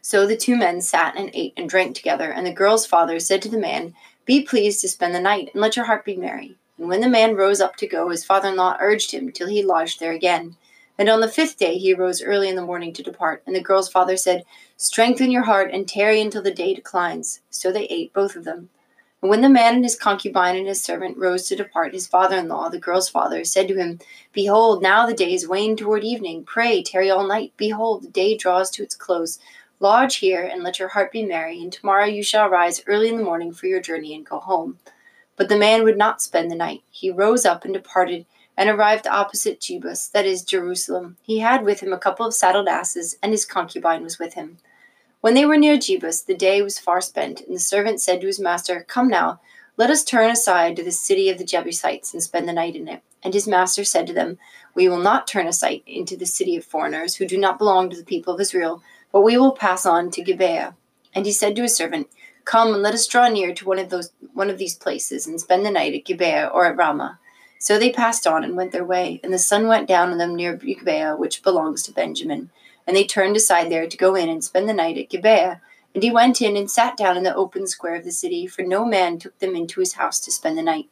So 0.00 0.26
the 0.26 0.36
two 0.36 0.56
men 0.56 0.80
sat 0.80 1.16
and 1.16 1.30
ate 1.32 1.52
and 1.56 1.68
drank 1.68 1.94
together, 1.94 2.32
and 2.32 2.46
the 2.46 2.52
girl's 2.52 2.86
father 2.86 3.20
said 3.20 3.40
to 3.42 3.48
the 3.48 3.58
man, 3.58 3.94
Be 4.24 4.42
pleased 4.42 4.80
to 4.80 4.88
spend 4.88 5.14
the 5.14 5.20
night, 5.20 5.50
and 5.52 5.60
let 5.60 5.76
your 5.76 5.84
heart 5.84 6.04
be 6.04 6.16
merry. 6.16 6.56
And 6.78 6.88
when 6.88 7.00
the 7.00 7.08
man 7.08 7.36
rose 7.36 7.60
up 7.60 7.76
to 7.76 7.86
go, 7.86 8.08
his 8.08 8.24
father 8.24 8.48
in 8.48 8.56
law 8.56 8.76
urged 8.80 9.12
him 9.12 9.30
till 9.30 9.48
he 9.48 9.62
lodged 9.62 10.00
there 10.00 10.12
again. 10.12 10.56
And 10.98 11.08
on 11.08 11.20
the 11.20 11.28
fifth 11.28 11.58
day 11.58 11.78
he 11.78 11.94
arose 11.94 12.22
early 12.22 12.48
in 12.48 12.56
the 12.56 12.64
morning 12.64 12.92
to 12.94 13.02
depart. 13.02 13.42
And 13.46 13.56
the 13.56 13.62
girl's 13.62 13.88
father 13.88 14.16
said, 14.16 14.44
Strengthen 14.76 15.30
your 15.30 15.44
heart 15.44 15.70
and 15.72 15.88
tarry 15.88 16.20
until 16.20 16.42
the 16.42 16.50
day 16.50 16.74
declines. 16.74 17.40
So 17.50 17.72
they 17.72 17.84
ate, 17.84 18.12
both 18.12 18.36
of 18.36 18.44
them. 18.44 18.68
And 19.22 19.30
when 19.30 19.40
the 19.40 19.48
man 19.48 19.76
and 19.76 19.84
his 19.84 19.98
concubine 19.98 20.56
and 20.56 20.66
his 20.66 20.82
servant 20.82 21.16
rose 21.16 21.46
to 21.48 21.56
depart, 21.56 21.94
his 21.94 22.08
father 22.08 22.38
in 22.38 22.48
law, 22.48 22.68
the 22.68 22.78
girl's 22.78 23.08
father, 23.08 23.44
said 23.44 23.68
to 23.68 23.76
him, 23.76 24.00
Behold, 24.32 24.82
now 24.82 25.06
the 25.06 25.14
day 25.14 25.32
is 25.32 25.46
waned 25.46 25.78
toward 25.78 26.02
evening. 26.02 26.44
Pray, 26.44 26.82
tarry 26.82 27.08
all 27.08 27.26
night. 27.26 27.52
Behold, 27.56 28.02
the 28.02 28.08
day 28.08 28.36
draws 28.36 28.68
to 28.72 28.82
its 28.82 28.96
close. 28.96 29.38
Lodge 29.78 30.16
here, 30.16 30.44
and 30.44 30.62
let 30.62 30.78
your 30.78 30.88
heart 30.88 31.12
be 31.12 31.24
merry, 31.24 31.60
and 31.60 31.72
tomorrow 31.72 32.04
you 32.04 32.22
shall 32.22 32.48
rise 32.48 32.82
early 32.86 33.08
in 33.08 33.16
the 33.16 33.24
morning 33.24 33.52
for 33.52 33.66
your 33.66 33.80
journey 33.80 34.14
and 34.14 34.26
go 34.26 34.38
home. 34.38 34.78
But 35.36 35.48
the 35.48 35.58
man 35.58 35.84
would 35.84 35.98
not 35.98 36.22
spend 36.22 36.50
the 36.50 36.56
night. 36.56 36.82
He 36.90 37.10
rose 37.10 37.44
up 37.44 37.64
and 37.64 37.74
departed 37.74 38.26
and 38.56 38.68
arrived 38.68 39.06
opposite 39.06 39.60
Jebus, 39.60 40.10
that 40.12 40.26
is, 40.26 40.42
Jerusalem. 40.42 41.16
He 41.22 41.38
had 41.38 41.64
with 41.64 41.80
him 41.80 41.92
a 41.92 41.98
couple 41.98 42.26
of 42.26 42.34
saddled 42.34 42.68
asses, 42.68 43.16
and 43.22 43.32
his 43.32 43.44
concubine 43.44 44.02
was 44.02 44.18
with 44.18 44.34
him. 44.34 44.58
When 45.20 45.34
they 45.34 45.44
were 45.44 45.56
near 45.56 45.76
Jebus, 45.76 46.26
the 46.26 46.34
day 46.34 46.62
was 46.62 46.78
far 46.78 47.00
spent, 47.00 47.40
and 47.40 47.54
the 47.54 47.60
servant 47.60 48.00
said 48.00 48.20
to 48.20 48.26
his 48.26 48.40
master, 48.40 48.84
Come 48.88 49.08
now, 49.08 49.40
let 49.76 49.88
us 49.88 50.04
turn 50.04 50.30
aside 50.30 50.76
to 50.76 50.84
the 50.84 50.90
city 50.90 51.30
of 51.30 51.38
the 51.38 51.44
Jebusites 51.44 52.12
and 52.12 52.22
spend 52.22 52.48
the 52.48 52.52
night 52.52 52.76
in 52.76 52.88
it. 52.88 53.02
And 53.22 53.32
his 53.32 53.48
master 53.48 53.84
said 53.84 54.06
to 54.08 54.12
them, 54.12 54.38
We 54.74 54.88
will 54.88 54.98
not 54.98 55.26
turn 55.26 55.46
aside 55.46 55.82
into 55.86 56.16
the 56.16 56.26
city 56.26 56.56
of 56.56 56.64
foreigners 56.64 57.16
who 57.16 57.26
do 57.26 57.38
not 57.38 57.58
belong 57.58 57.88
to 57.90 57.96
the 57.96 58.04
people 58.04 58.34
of 58.34 58.40
Israel, 58.40 58.82
but 59.12 59.22
we 59.22 59.38
will 59.38 59.52
pass 59.52 59.86
on 59.86 60.10
to 60.10 60.22
Gibeah. 60.22 60.74
And 61.14 61.24
he 61.24 61.32
said 61.32 61.56
to 61.56 61.62
his 61.62 61.76
servant, 61.76 62.08
Come 62.44 62.74
and 62.74 62.82
let 62.82 62.94
us 62.94 63.06
draw 63.06 63.28
near 63.28 63.54
to 63.54 63.64
one 63.64 63.78
of 63.78 63.90
those 63.90 64.10
one 64.34 64.50
of 64.50 64.58
these 64.58 64.74
places 64.74 65.26
and 65.26 65.40
spend 65.40 65.64
the 65.64 65.70
night 65.70 65.94
at 65.94 66.04
Gibeah 66.04 66.50
or 66.52 66.66
at 66.66 66.76
Ramah. 66.76 67.20
So 67.62 67.78
they 67.78 67.92
passed 67.92 68.26
on 68.26 68.42
and 68.42 68.56
went 68.56 68.72
their 68.72 68.84
way, 68.84 69.20
and 69.22 69.32
the 69.32 69.38
sun 69.38 69.68
went 69.68 69.86
down 69.86 70.10
on 70.10 70.18
them 70.18 70.34
near 70.34 70.56
Gibeah, 70.56 71.14
which 71.14 71.44
belongs 71.44 71.84
to 71.84 71.92
Benjamin. 71.92 72.50
And 72.88 72.96
they 72.96 73.04
turned 73.04 73.36
aside 73.36 73.70
there 73.70 73.86
to 73.86 73.96
go 73.96 74.16
in 74.16 74.28
and 74.28 74.42
spend 74.42 74.68
the 74.68 74.74
night 74.74 74.98
at 74.98 75.08
Gibeah. 75.08 75.60
And 75.94 76.02
he 76.02 76.10
went 76.10 76.42
in 76.42 76.56
and 76.56 76.68
sat 76.68 76.96
down 76.96 77.16
in 77.16 77.22
the 77.22 77.32
open 77.32 77.68
square 77.68 77.94
of 77.94 78.04
the 78.04 78.10
city, 78.10 78.48
for 78.48 78.62
no 78.62 78.84
man 78.84 79.20
took 79.20 79.38
them 79.38 79.54
into 79.54 79.78
his 79.78 79.92
house 79.92 80.18
to 80.22 80.32
spend 80.32 80.58
the 80.58 80.62
night. 80.62 80.88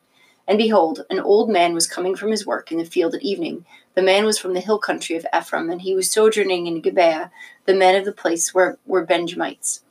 And 0.47 0.59
behold, 0.59 1.05
an 1.11 1.19
old 1.19 1.51
man 1.51 1.75
was 1.75 1.89
coming 1.89 2.15
from 2.15 2.31
his 2.31 2.47
work 2.47 2.71
in 2.71 2.79
the 2.79 2.85
field 2.85 3.17
at 3.17 3.23
evening. 3.23 3.65
The 3.97 4.03
man 4.03 4.25
was 4.25 4.39
from 4.39 4.55
the 4.55 4.61
hill 4.61 4.79
country 4.79 5.17
of 5.17 5.27
Ephraim, 5.37 5.71
and 5.71 5.83
he 5.83 5.97
was 5.97 6.09
sojourning 6.09 6.69
in 6.69 6.83
Gibeah. 6.83 7.33
The 7.65 7.75
men 7.75 7.97
of 7.97 8.05
the 8.05 8.13
place 8.13 8.55
were, 8.55 8.79
were 8.87 9.05
Benjamites. 9.05 9.83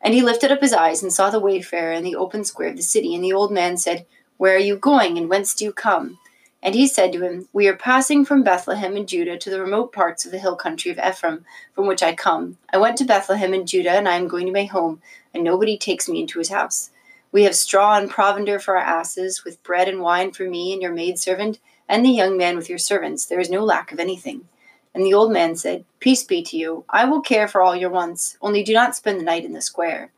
And 0.00 0.14
he 0.14 0.22
lifted 0.22 0.50
up 0.50 0.62
his 0.62 0.72
eyes 0.72 1.02
and 1.02 1.12
saw 1.12 1.28
the 1.28 1.38
wayfarer 1.38 1.92
in 1.92 2.04
the 2.04 2.16
open 2.16 2.44
square 2.44 2.70
of 2.70 2.76
the 2.76 2.82
city. 2.82 3.14
And 3.14 3.22
the 3.22 3.34
old 3.34 3.52
man 3.52 3.76
said, 3.76 4.06
where 4.38 4.54
are 4.54 4.58
you 4.58 4.76
going, 4.76 5.18
and 5.18 5.28
whence 5.28 5.54
do 5.54 5.64
you 5.64 5.72
come? 5.72 6.18
And 6.62 6.74
he 6.74 6.86
said 6.86 7.12
to 7.12 7.22
him, 7.22 7.48
We 7.52 7.68
are 7.68 7.76
passing 7.76 8.24
from 8.24 8.42
Bethlehem 8.42 8.96
in 8.96 9.06
Judah 9.06 9.36
to 9.36 9.50
the 9.50 9.60
remote 9.60 9.92
parts 9.92 10.24
of 10.24 10.32
the 10.32 10.38
hill 10.38 10.56
country 10.56 10.90
of 10.90 10.98
Ephraim, 10.98 11.44
from 11.74 11.86
which 11.86 12.02
I 12.02 12.14
come. 12.14 12.56
I 12.72 12.78
went 12.78 12.96
to 12.98 13.04
Bethlehem 13.04 13.52
in 13.52 13.66
Judah, 13.66 13.90
and 13.90 14.08
I 14.08 14.16
am 14.16 14.28
going 14.28 14.46
to 14.46 14.52
my 14.52 14.64
home, 14.64 15.00
and 15.34 15.44
nobody 15.44 15.76
takes 15.76 16.08
me 16.08 16.20
into 16.20 16.38
his 16.38 16.48
house. 16.48 16.90
We 17.30 17.44
have 17.44 17.54
straw 17.54 17.98
and 17.98 18.10
provender 18.10 18.58
for 18.58 18.76
our 18.76 18.82
asses, 18.82 19.44
with 19.44 19.62
bread 19.62 19.88
and 19.88 20.00
wine 20.00 20.32
for 20.32 20.48
me 20.48 20.72
and 20.72 20.80
your 20.80 20.92
maidservant, 20.92 21.58
and 21.88 22.04
the 22.04 22.10
young 22.10 22.36
man 22.36 22.56
with 22.56 22.68
your 22.68 22.78
servants. 22.78 23.26
There 23.26 23.40
is 23.40 23.50
no 23.50 23.64
lack 23.64 23.92
of 23.92 24.00
anything. 24.00 24.48
And 24.94 25.04
the 25.04 25.14
old 25.14 25.30
man 25.30 25.54
said, 25.54 25.84
Peace 26.00 26.24
be 26.24 26.42
to 26.42 26.56
you. 26.56 26.84
I 26.88 27.04
will 27.04 27.20
care 27.20 27.46
for 27.46 27.62
all 27.62 27.76
your 27.76 27.90
wants, 27.90 28.36
only 28.40 28.62
do 28.62 28.72
not 28.72 28.96
spend 28.96 29.20
the 29.20 29.24
night 29.24 29.44
in 29.44 29.52
the 29.52 29.60
square. 29.60 30.10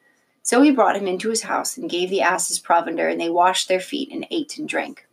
So 0.42 0.62
he 0.62 0.70
brought 0.70 0.96
him 0.96 1.06
into 1.06 1.30
his 1.30 1.42
house 1.42 1.76
and 1.76 1.90
gave 1.90 2.10
the 2.10 2.22
asses 2.22 2.58
provender, 2.58 3.08
and 3.08 3.20
they 3.20 3.30
washed 3.30 3.68
their 3.68 3.80
feet 3.80 4.10
and 4.10 4.26
ate 4.30 4.58
and 4.58 4.68
drank. 4.68 5.06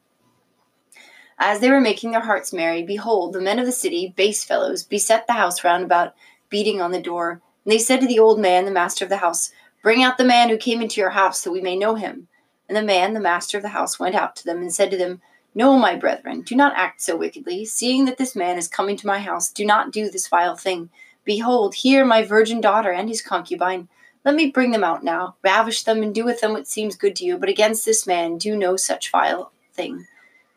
As 1.39 1.60
they 1.60 1.69
were 1.69 1.81
making 1.81 2.12
their 2.12 2.22
hearts 2.22 2.51
merry, 2.51 2.81
behold, 2.81 3.34
the 3.34 3.41
men 3.41 3.60
of 3.60 3.65
the 3.65 3.72
city, 3.72 4.13
base 4.15 4.43
fellows, 4.43 4.84
beset 4.84 5.27
the 5.27 5.34
house 5.34 5.63
round 5.63 5.84
about, 5.84 6.15
beating 6.50 6.81
on 6.81 6.91
the 6.91 7.01
door. 7.01 7.41
And 7.63 7.72
they 7.72 7.77
said 7.77 8.01
to 8.01 8.07
the 8.07 8.19
old 8.19 8.39
man, 8.39 8.65
the 8.65 8.72
master 8.72 9.05
of 9.05 9.10
the 9.10 9.17
house, 9.17 9.51
Bring 9.84 10.01
out 10.01 10.17
the 10.17 10.25
man 10.25 10.50
who 10.50 10.57
came 10.57 10.81
into 10.81 11.00
your 11.00 11.12
house, 11.12 11.43
that 11.43 11.51
we 11.51 11.62
may 11.62 11.75
know 11.75 11.96
him. 11.96 12.27
And 12.67 12.75
the 12.75 12.81
man, 12.81 13.13
the 13.13 13.19
master 13.19 13.57
of 13.57 13.63
the 13.63 13.69
house, 13.69 14.00
went 14.00 14.15
out 14.15 14.36
to 14.38 14.46
them 14.46 14.57
and 14.57 14.74
said 14.74 14.89
to 14.91 14.98
them, 14.98 15.22
No, 15.53 15.77
my 15.77 15.96
brethren, 15.96 16.41
do 16.41 16.55
not 16.55 16.75
act 16.75 17.01
so 17.01 17.15
wickedly. 17.15 17.65
Seeing 17.65 18.05
that 18.05 18.17
this 18.17 18.36
man 18.36 18.57
is 18.57 18.67
coming 18.67 18.98
to 18.98 19.07
my 19.07 19.19
house, 19.19 19.51
do 19.51 19.63
not 19.63 19.91
do 19.91 20.10
this 20.10 20.27
vile 20.27 20.55
thing. 20.55 20.89
Behold, 21.24 21.75
here 21.75 22.03
my 22.03 22.24
virgin 22.24 22.60
daughter 22.60 22.91
and 22.91 23.07
his 23.07 23.22
concubine. 23.22 23.89
Let 24.27 24.36
me 24.36 24.51
bring 24.51 24.72
them 24.72 24.84
out 24.84 25.05
now, 25.05 25.38
ravish 25.41 25.84
them, 25.84 26.03
and 26.03 26.13
do 26.13 26.25
with 26.25 26.41
them 26.41 26.51
what 26.51 26.67
seems 26.67 26.98
good 26.98 27.15
to 27.15 27.24
you. 27.24 27.38
But 27.38 27.48
against 27.48 27.86
this 27.86 28.05
man 28.05 28.38
do 28.38 28.57
no 28.57 28.75
such 28.75 29.10
vile 29.10 29.53
thing. 29.72 30.05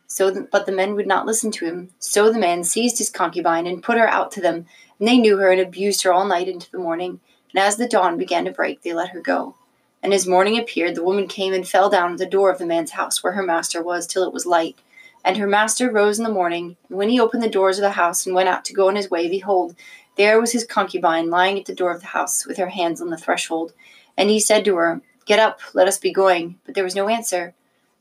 So, 0.09 0.29
the, 0.33 0.41
but 0.51 0.67
the 0.67 0.73
men 0.73 0.97
would 0.97 1.07
not 1.07 1.25
listen 1.25 1.53
to 1.53 1.67
him. 1.67 1.91
So 2.01 2.33
the 2.33 2.39
man 2.41 2.65
seized 2.65 2.99
his 2.99 3.11
concubine 3.11 3.69
and 3.69 3.81
put 3.81 3.97
her 3.97 4.09
out 4.09 4.33
to 4.33 4.41
them, 4.41 4.67
and 4.99 5.07
they 5.07 5.19
knew 5.19 5.37
her 5.37 5.53
and 5.53 5.61
abused 5.61 6.03
her 6.03 6.13
all 6.13 6.27
night 6.27 6.49
into 6.49 6.69
the 6.69 6.81
morning. 6.81 7.21
And 7.55 7.63
as 7.63 7.77
the 7.77 7.87
dawn 7.87 8.19
began 8.19 8.45
to 8.47 8.51
break, 8.51 8.83
they 8.83 8.93
let 8.93 9.11
her 9.11 9.21
go. 9.21 9.55
And 10.03 10.13
as 10.13 10.27
morning 10.27 10.59
appeared, 10.59 10.97
the 10.97 11.05
woman 11.05 11.29
came 11.29 11.53
and 11.53 11.69
fell 11.69 11.89
down 11.89 12.11
at 12.11 12.19
the 12.19 12.27
door 12.27 12.51
of 12.51 12.59
the 12.59 12.67
man's 12.67 12.91
house 12.91 13.23
where 13.23 13.35
her 13.35 13.43
master 13.45 13.81
was 13.81 14.09
till 14.09 14.25
it 14.25 14.33
was 14.33 14.47
light. 14.47 14.79
And 15.25 15.37
her 15.37 15.47
master 15.47 15.93
rose 15.93 16.19
in 16.19 16.25
the 16.25 16.33
morning, 16.33 16.77
and 16.89 16.99
when 16.99 17.09
he 17.09 17.21
opened 17.21 17.45
the 17.45 17.49
doors 17.49 17.79
of 17.79 17.83
the 17.83 17.91
house 17.91 18.27
and 18.27 18.35
went 18.35 18.49
out 18.49 18.65
to 18.65 18.75
go 18.75 18.89
on 18.89 18.97
his 18.97 19.11
way, 19.11 19.29
behold, 19.29 19.77
there 20.17 20.41
was 20.41 20.53
his 20.53 20.65
concubine 20.65 21.31
lying 21.31 21.59
at 21.59 21.67
the 21.67 21.75
door 21.75 21.93
of 21.93 22.01
the 22.01 22.09
house 22.09 22.47
with 22.47 22.57
her 22.59 22.69
hands 22.69 23.01
on 23.01 23.11
the 23.11 23.17
threshold. 23.17 23.73
And 24.17 24.29
he 24.29 24.41
said 24.41 24.65
to 24.65 24.77
her, 24.77 25.01
Get 25.25 25.39
up, 25.39 25.61
let 25.75 25.89
us 25.89 25.99
be 25.99 26.13
going. 26.13 26.59
But 26.65 26.75
there 26.75 26.85
was 26.85 26.97
no 26.97 27.09
answer. 27.09 27.55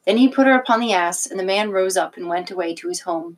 Then 0.06 0.18
he 0.18 0.28
put 0.28 0.48
her 0.48 0.56
upon 0.56 0.80
the 0.80 0.94
ass, 0.94 1.28
and 1.28 1.39
the 1.39 1.44
man 1.44 1.72
rose 1.72 1.96
up 1.96 2.18
and 2.18 2.28
went 2.28 2.50
away 2.50 2.74
to 2.75 2.88
his 2.88 3.01
home. 3.01 3.38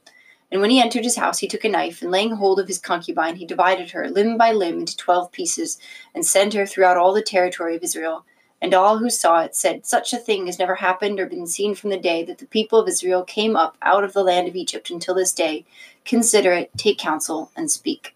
And 0.52 0.62
when 0.62 0.70
he 0.70 0.82
entered 0.82 1.04
his 1.04 1.18
house, 1.18 1.40
he 1.40 1.48
took 1.48 1.64
a 1.64 1.70
knife, 1.70 2.02
and 2.02 2.12
laying 2.12 2.36
hold 2.36 2.60
of 2.60 2.68
his 2.68 2.78
concubine, 2.78 3.36
he 3.38 3.46
divided 3.46 3.92
her 3.92 4.10
limb 4.10 4.38
by 4.38 4.52
limb 4.52 4.80
into 4.80 4.96
twelve 4.98 5.32
pieces, 5.32 5.78
and 6.14 6.26
sent 6.26 6.54
her 6.54 6.66
throughout 6.66 6.98
all 6.98 7.14
the 7.14 7.22
territory 7.22 7.76
of 7.76 7.84
Israel. 7.84 8.26
And 8.62 8.74
all 8.74 9.00
who 9.00 9.10
saw 9.10 9.42
it 9.42 9.56
said, 9.56 9.86
Such 9.86 10.14
a 10.14 10.18
thing 10.18 10.46
has 10.46 10.60
never 10.60 10.76
happened 10.76 11.20
or 11.20 11.26
been 11.26 11.48
seen 11.48 11.74
from 11.74 11.90
the 11.90 11.98
day 11.98 12.24
that 12.26 12.38
the 12.38 12.46
people 12.46 12.80
of 12.80 12.88
Israel 12.88 13.24
came 13.24 13.56
up 13.56 13.76
out 13.82 14.04
of 14.04 14.14
the 14.14 14.24
land 14.24 14.48
of 14.48 14.56
Egypt 14.56 14.90
until 14.90 15.16
this 15.16 15.34
day. 15.34 15.66
Consider 16.06 16.54
it, 16.54 16.72
take 16.78 17.00
counsel, 17.00 17.52
and 17.56 17.72
speak. 17.72 18.16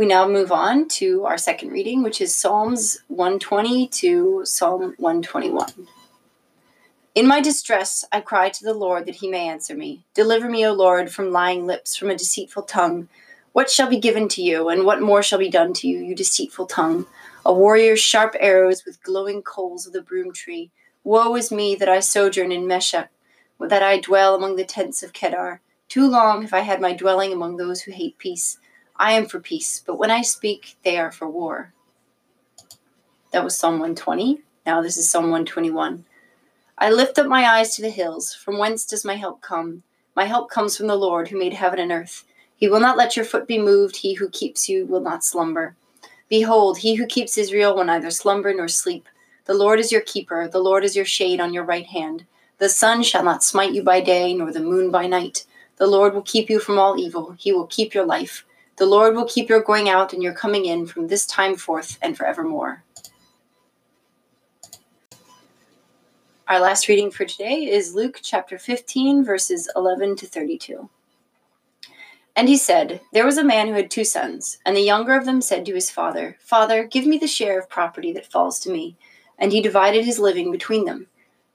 We 0.00 0.06
now 0.06 0.26
move 0.26 0.50
on 0.50 0.88
to 0.96 1.26
our 1.26 1.36
second 1.36 1.72
reading, 1.72 2.02
which 2.02 2.22
is 2.22 2.34
Psalms 2.34 3.00
120 3.08 3.86
to 3.88 4.40
Psalm 4.46 4.94
121. 4.96 5.88
In 7.14 7.26
my 7.26 7.42
distress, 7.42 8.02
I 8.10 8.22
cry 8.22 8.48
to 8.48 8.64
the 8.64 8.72
Lord 8.72 9.04
that 9.04 9.16
he 9.16 9.28
may 9.28 9.46
answer 9.46 9.74
me. 9.74 10.06
Deliver 10.14 10.48
me, 10.48 10.66
O 10.66 10.72
Lord, 10.72 11.12
from 11.12 11.32
lying 11.32 11.66
lips, 11.66 11.96
from 11.96 12.08
a 12.08 12.16
deceitful 12.16 12.62
tongue. 12.62 13.08
What 13.52 13.68
shall 13.68 13.90
be 13.90 13.98
given 13.98 14.26
to 14.28 14.42
you, 14.42 14.70
and 14.70 14.86
what 14.86 15.02
more 15.02 15.22
shall 15.22 15.38
be 15.38 15.50
done 15.50 15.74
to 15.74 15.86
you, 15.86 15.98
you 15.98 16.14
deceitful 16.14 16.64
tongue? 16.64 17.04
A 17.44 17.52
warrior's 17.52 18.00
sharp 18.00 18.34
arrows 18.40 18.86
with 18.86 19.02
glowing 19.02 19.42
coals 19.42 19.86
of 19.86 19.92
the 19.92 20.00
broom 20.00 20.32
tree. 20.32 20.70
Woe 21.04 21.36
is 21.36 21.52
me 21.52 21.74
that 21.74 21.90
I 21.90 22.00
sojourn 22.00 22.52
in 22.52 22.66
Meshech, 22.66 23.10
that 23.60 23.82
I 23.82 24.00
dwell 24.00 24.34
among 24.34 24.56
the 24.56 24.64
tents 24.64 25.02
of 25.02 25.12
Kedar. 25.12 25.60
Too 25.90 26.08
long 26.08 26.40
have 26.40 26.54
I 26.54 26.60
had 26.60 26.80
my 26.80 26.94
dwelling 26.94 27.34
among 27.34 27.58
those 27.58 27.82
who 27.82 27.92
hate 27.92 28.16
peace. 28.16 28.56
I 29.00 29.12
am 29.12 29.24
for 29.24 29.40
peace, 29.40 29.82
but 29.84 29.98
when 29.98 30.10
I 30.10 30.20
speak, 30.20 30.76
they 30.84 30.98
are 30.98 31.10
for 31.10 31.26
war. 31.26 31.72
That 33.32 33.42
was 33.42 33.56
Psalm 33.56 33.76
120. 33.76 34.42
Now 34.66 34.82
this 34.82 34.98
is 34.98 35.08
Psalm 35.08 35.24
121. 35.30 36.04
I 36.76 36.90
lift 36.90 37.18
up 37.18 37.26
my 37.26 37.46
eyes 37.46 37.74
to 37.74 37.82
the 37.82 37.88
hills. 37.88 38.34
From 38.34 38.58
whence 38.58 38.84
does 38.84 39.02
my 39.02 39.14
help 39.14 39.40
come? 39.40 39.84
My 40.14 40.26
help 40.26 40.50
comes 40.50 40.76
from 40.76 40.86
the 40.86 40.96
Lord 40.96 41.28
who 41.28 41.38
made 41.38 41.54
heaven 41.54 41.78
and 41.78 41.90
earth. 41.90 42.24
He 42.54 42.68
will 42.68 42.78
not 42.78 42.98
let 42.98 43.16
your 43.16 43.24
foot 43.24 43.48
be 43.48 43.58
moved. 43.58 43.96
He 43.96 44.12
who 44.12 44.28
keeps 44.28 44.68
you 44.68 44.84
will 44.84 45.00
not 45.00 45.24
slumber. 45.24 45.76
Behold, 46.28 46.76
he 46.76 46.96
who 46.96 47.06
keeps 47.06 47.38
Israel 47.38 47.74
will 47.74 47.84
neither 47.84 48.10
slumber 48.10 48.52
nor 48.52 48.68
sleep. 48.68 49.08
The 49.46 49.54
Lord 49.54 49.80
is 49.80 49.90
your 49.90 50.02
keeper. 50.02 50.46
The 50.46 50.58
Lord 50.58 50.84
is 50.84 50.94
your 50.94 51.06
shade 51.06 51.40
on 51.40 51.54
your 51.54 51.64
right 51.64 51.86
hand. 51.86 52.26
The 52.58 52.68
sun 52.68 53.02
shall 53.02 53.24
not 53.24 53.42
smite 53.42 53.72
you 53.72 53.82
by 53.82 54.02
day, 54.02 54.34
nor 54.34 54.52
the 54.52 54.60
moon 54.60 54.90
by 54.90 55.06
night. 55.06 55.46
The 55.78 55.86
Lord 55.86 56.12
will 56.12 56.20
keep 56.20 56.50
you 56.50 56.60
from 56.60 56.78
all 56.78 57.00
evil. 57.00 57.34
He 57.38 57.50
will 57.50 57.66
keep 57.66 57.94
your 57.94 58.04
life. 58.04 58.44
The 58.80 58.86
Lord 58.86 59.14
will 59.14 59.26
keep 59.26 59.50
your 59.50 59.60
going 59.60 59.90
out 59.90 60.14
and 60.14 60.22
your 60.22 60.32
coming 60.32 60.64
in 60.64 60.86
from 60.86 61.06
this 61.06 61.26
time 61.26 61.54
forth 61.54 61.98
and 62.00 62.16
forevermore. 62.16 62.82
Our 66.48 66.60
last 66.60 66.88
reading 66.88 67.10
for 67.10 67.26
today 67.26 67.56
is 67.56 67.94
Luke 67.94 68.20
chapter 68.22 68.56
15, 68.56 69.22
verses 69.22 69.68
11 69.76 70.16
to 70.16 70.26
32. 70.26 70.88
And 72.34 72.48
he 72.48 72.56
said, 72.56 73.02
There 73.12 73.26
was 73.26 73.36
a 73.36 73.44
man 73.44 73.68
who 73.68 73.74
had 73.74 73.90
two 73.90 74.02
sons, 74.02 74.56
and 74.64 74.74
the 74.74 74.80
younger 74.80 75.14
of 75.14 75.26
them 75.26 75.42
said 75.42 75.66
to 75.66 75.74
his 75.74 75.90
father, 75.90 76.38
Father, 76.40 76.84
give 76.84 77.04
me 77.04 77.18
the 77.18 77.26
share 77.26 77.58
of 77.58 77.68
property 77.68 78.14
that 78.14 78.32
falls 78.32 78.58
to 78.60 78.70
me. 78.70 78.96
And 79.38 79.52
he 79.52 79.60
divided 79.60 80.06
his 80.06 80.18
living 80.18 80.50
between 80.50 80.86
them. 80.86 81.06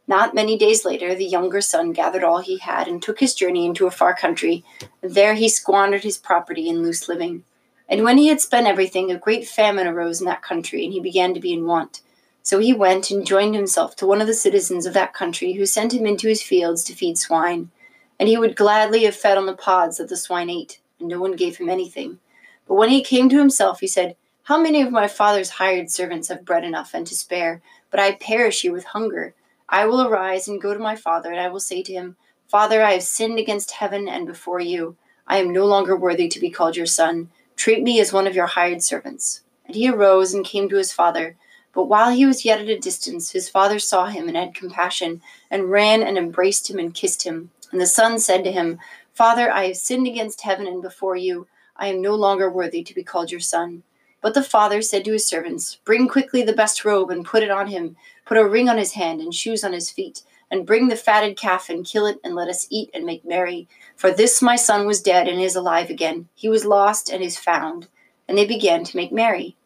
Not 0.07 0.35
many 0.35 0.57
days 0.57 0.85
later, 0.85 1.15
the 1.15 1.25
younger 1.25 1.61
son 1.61 1.91
gathered 1.91 2.23
all 2.23 2.39
he 2.39 2.59
had 2.59 2.87
and 2.87 3.01
took 3.01 3.19
his 3.19 3.33
journey 3.33 3.65
into 3.65 3.87
a 3.87 3.91
far 3.91 4.13
country. 4.13 4.63
There 5.01 5.33
he 5.33 5.49
squandered 5.49 6.03
his 6.03 6.17
property 6.17 6.69
in 6.69 6.83
loose 6.83 7.09
living. 7.09 7.43
And 7.89 8.03
when 8.03 8.17
he 8.17 8.27
had 8.27 8.41
spent 8.41 8.67
everything, 8.67 9.11
a 9.11 9.17
great 9.17 9.47
famine 9.47 9.87
arose 9.87 10.19
in 10.19 10.25
that 10.25 10.41
country, 10.41 10.83
and 10.83 10.93
he 10.93 10.99
began 10.99 11.33
to 11.33 11.39
be 11.39 11.53
in 11.53 11.65
want. 11.65 12.01
So 12.43 12.59
he 12.59 12.73
went 12.73 13.09
and 13.09 13.25
joined 13.25 13.55
himself 13.55 13.95
to 13.95 14.05
one 14.05 14.21
of 14.21 14.27
the 14.27 14.33
citizens 14.33 14.85
of 14.85 14.93
that 14.93 15.13
country, 15.13 15.53
who 15.53 15.65
sent 15.65 15.93
him 15.93 16.05
into 16.05 16.27
his 16.27 16.43
fields 16.43 16.83
to 16.83 16.93
feed 16.93 17.17
swine. 17.17 17.71
And 18.19 18.29
he 18.29 18.37
would 18.37 18.55
gladly 18.55 19.03
have 19.05 19.15
fed 19.15 19.37
on 19.37 19.47
the 19.47 19.53
pods 19.53 19.97
that 19.97 20.09
the 20.09 20.17
swine 20.17 20.49
ate, 20.49 20.79
and 20.99 21.09
no 21.09 21.19
one 21.19 21.35
gave 21.35 21.57
him 21.57 21.69
anything. 21.69 22.19
But 22.67 22.75
when 22.75 22.89
he 22.89 23.03
came 23.03 23.29
to 23.29 23.39
himself, 23.39 23.79
he 23.79 23.87
said, 23.87 24.15
How 24.43 24.61
many 24.61 24.81
of 24.81 24.91
my 24.91 25.07
father's 25.07 25.51
hired 25.51 25.89
servants 25.89 26.27
have 26.27 26.45
bread 26.45 26.63
enough 26.63 26.93
and 26.93 27.05
to 27.07 27.15
spare, 27.15 27.61
but 27.89 27.99
I 27.99 28.13
perish 28.13 28.61
here 28.61 28.71
with 28.73 28.85
hunger? 28.85 29.33
I 29.69 29.85
will 29.85 30.01
arise 30.01 30.47
and 30.47 30.61
go 30.61 30.73
to 30.73 30.79
my 30.79 30.95
father, 30.95 31.31
and 31.31 31.39
I 31.39 31.49
will 31.49 31.59
say 31.59 31.81
to 31.83 31.93
him, 31.93 32.17
Father, 32.47 32.83
I 32.83 32.93
have 32.93 33.03
sinned 33.03 33.39
against 33.39 33.71
heaven 33.71 34.07
and 34.07 34.27
before 34.27 34.59
you. 34.59 34.95
I 35.27 35.37
am 35.37 35.51
no 35.51 35.65
longer 35.65 35.95
worthy 35.95 36.27
to 36.27 36.39
be 36.39 36.51
called 36.51 36.77
your 36.77 36.85
son. 36.85 37.29
Treat 37.55 37.81
me 37.81 37.99
as 37.99 38.13
one 38.13 38.27
of 38.27 38.35
your 38.35 38.45
hired 38.45 38.83
servants. 38.83 39.41
And 39.65 39.75
he 39.75 39.89
arose 39.89 40.33
and 40.33 40.45
came 40.45 40.69
to 40.69 40.77
his 40.77 40.93
father. 40.93 41.35
But 41.73 41.85
while 41.85 42.11
he 42.11 42.25
was 42.25 42.45
yet 42.45 42.61
at 42.61 42.69
a 42.69 42.77
distance, 42.77 43.31
his 43.31 43.49
father 43.49 43.79
saw 43.79 44.05
him 44.05 44.27
and 44.27 44.37
had 44.37 44.53
compassion, 44.53 45.21
and 45.49 45.71
ran 45.71 46.03
and 46.03 46.17
embraced 46.17 46.69
him 46.69 46.77
and 46.77 46.93
kissed 46.93 47.23
him. 47.23 47.49
And 47.71 47.81
the 47.81 47.87
son 47.87 48.19
said 48.19 48.43
to 48.43 48.51
him, 48.51 48.79
Father, 49.13 49.51
I 49.51 49.67
have 49.67 49.77
sinned 49.77 50.07
against 50.07 50.41
heaven 50.41 50.67
and 50.67 50.81
before 50.81 51.15
you. 51.15 51.47
I 51.75 51.87
am 51.87 52.01
no 52.01 52.15
longer 52.15 52.49
worthy 52.49 52.83
to 52.83 52.93
be 52.93 53.03
called 53.03 53.31
your 53.31 53.41
son. 53.41 53.83
But 54.25 54.33
the 54.33 54.41
father 54.41 54.81
said 54.81 55.05
to 55.05 55.11
his 55.11 55.27
servants, 55.27 55.77
Bring 55.85 56.07
quickly 56.07 56.41
the 56.41 56.51
best 56.51 56.83
robe 56.83 57.11
and 57.11 57.23
put 57.23 57.43
it 57.43 57.51
on 57.51 57.67
him. 57.67 57.95
Put 58.25 58.39
a 58.39 58.49
ring 58.49 58.67
on 58.67 58.79
his 58.79 58.93
hand 58.93 59.21
and 59.21 59.31
shoes 59.31 59.63
on 59.63 59.71
his 59.71 59.91
feet. 59.91 60.23
And 60.49 60.65
bring 60.65 60.87
the 60.87 60.95
fatted 60.95 61.37
calf 61.37 61.69
and 61.69 61.85
kill 61.85 62.07
it, 62.07 62.17
and 62.23 62.33
let 62.33 62.49
us 62.49 62.65
eat 62.71 62.89
and 62.91 63.05
make 63.05 63.23
merry. 63.23 63.67
For 63.95 64.09
this 64.09 64.41
my 64.41 64.55
son 64.55 64.87
was 64.87 65.03
dead 65.03 65.27
and 65.27 65.39
is 65.39 65.55
alive 65.55 65.91
again. 65.91 66.27
He 66.33 66.49
was 66.49 66.65
lost 66.65 67.11
and 67.11 67.21
is 67.21 67.37
found. 67.37 67.87
And 68.27 68.35
they 68.35 68.47
began 68.47 68.83
to 68.85 68.97
make 68.97 69.11
merry. 69.11 69.57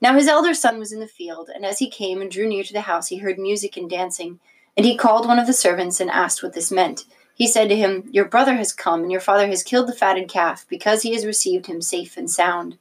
Now 0.00 0.14
his 0.14 0.28
elder 0.28 0.54
son 0.54 0.78
was 0.78 0.92
in 0.92 1.00
the 1.00 1.06
field, 1.06 1.50
and 1.54 1.66
as 1.66 1.78
he 1.78 1.90
came 1.90 2.22
and 2.22 2.30
drew 2.30 2.48
near 2.48 2.64
to 2.64 2.72
the 2.72 2.80
house, 2.80 3.08
he 3.08 3.18
heard 3.18 3.38
music 3.38 3.76
and 3.76 3.90
dancing. 3.90 4.40
And 4.78 4.86
he 4.86 4.96
called 4.96 5.26
one 5.26 5.38
of 5.38 5.46
the 5.46 5.52
servants 5.52 6.00
and 6.00 6.10
asked 6.10 6.42
what 6.42 6.54
this 6.54 6.70
meant. 6.72 7.04
He 7.34 7.46
said 7.46 7.68
to 7.68 7.76
him, 7.76 8.08
Your 8.10 8.24
brother 8.24 8.54
has 8.54 8.72
come, 8.72 9.02
and 9.02 9.12
your 9.12 9.20
father 9.20 9.48
has 9.48 9.62
killed 9.62 9.88
the 9.88 9.92
fatted 9.92 10.30
calf, 10.30 10.64
because 10.70 11.02
he 11.02 11.12
has 11.12 11.26
received 11.26 11.66
him 11.66 11.82
safe 11.82 12.16
and 12.16 12.30
sound. 12.30 12.78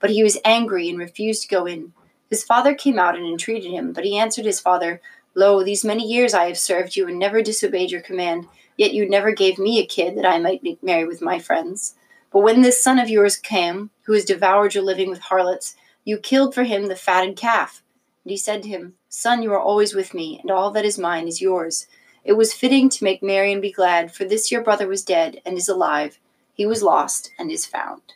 But 0.00 0.10
he 0.10 0.22
was 0.22 0.38
angry 0.44 0.88
and 0.88 0.98
refused 0.98 1.42
to 1.42 1.48
go 1.48 1.66
in. 1.66 1.92
His 2.30 2.44
father 2.44 2.74
came 2.74 2.98
out 2.98 3.16
and 3.16 3.26
entreated 3.26 3.70
him, 3.70 3.92
but 3.92 4.04
he 4.04 4.18
answered 4.18 4.44
his 4.44 4.60
father, 4.60 5.00
Lo, 5.34 5.62
these 5.62 5.84
many 5.84 6.06
years 6.06 6.34
I 6.34 6.46
have 6.46 6.58
served 6.58 6.96
you 6.96 7.06
and 7.08 7.18
never 7.18 7.42
disobeyed 7.42 7.90
your 7.90 8.00
command, 8.00 8.46
yet 8.76 8.92
you 8.92 9.08
never 9.08 9.32
gave 9.32 9.58
me 9.58 9.78
a 9.78 9.86
kid 9.86 10.16
that 10.16 10.26
I 10.26 10.38
might 10.38 10.62
make 10.62 10.82
merry 10.82 11.04
with 11.04 11.22
my 11.22 11.38
friends. 11.38 11.94
But 12.32 12.40
when 12.40 12.60
this 12.60 12.82
son 12.82 12.98
of 12.98 13.08
yours 13.08 13.36
came, 13.36 13.90
who 14.02 14.12
has 14.12 14.24
devoured 14.24 14.74
your 14.74 14.84
living 14.84 15.10
with 15.10 15.20
harlots, 15.20 15.76
you 16.04 16.18
killed 16.18 16.54
for 16.54 16.64
him 16.64 16.86
the 16.86 16.96
fatted 16.96 17.36
calf. 17.36 17.82
And 18.24 18.30
he 18.30 18.36
said 18.36 18.62
to 18.62 18.68
him, 18.68 18.94
Son, 19.08 19.42
you 19.42 19.52
are 19.52 19.60
always 19.60 19.94
with 19.94 20.12
me, 20.12 20.38
and 20.42 20.50
all 20.50 20.70
that 20.72 20.84
is 20.84 20.98
mine 20.98 21.28
is 21.28 21.40
yours. 21.40 21.86
It 22.24 22.34
was 22.34 22.52
fitting 22.52 22.90
to 22.90 23.04
make 23.04 23.22
merry 23.22 23.52
and 23.52 23.62
be 23.62 23.72
glad, 23.72 24.12
for 24.12 24.24
this 24.24 24.52
your 24.52 24.62
brother 24.62 24.86
was 24.86 25.04
dead 25.04 25.40
and 25.46 25.56
is 25.56 25.68
alive. 25.68 26.18
He 26.52 26.66
was 26.66 26.82
lost 26.82 27.30
and 27.38 27.50
is 27.50 27.64
found. 27.64 28.14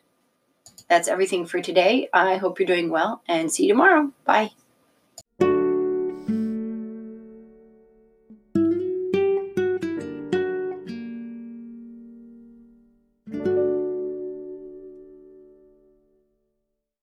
That's 0.92 1.08
everything 1.08 1.46
for 1.46 1.62
today. 1.62 2.10
I 2.12 2.36
hope 2.36 2.60
you're 2.60 2.66
doing 2.66 2.90
well 2.90 3.22
and 3.26 3.50
see 3.50 3.62
you 3.62 3.70
tomorrow. 3.70 4.12
Bye. 4.26 4.50